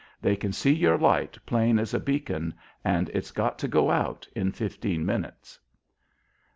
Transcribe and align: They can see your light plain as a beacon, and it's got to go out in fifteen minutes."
They 0.19 0.35
can 0.35 0.51
see 0.51 0.73
your 0.73 0.97
light 0.97 1.37
plain 1.45 1.77
as 1.77 1.93
a 1.93 1.99
beacon, 1.99 2.55
and 2.83 3.07
it's 3.09 3.29
got 3.29 3.59
to 3.59 3.67
go 3.67 3.91
out 3.91 4.27
in 4.35 4.51
fifteen 4.51 5.05
minutes." 5.05 5.59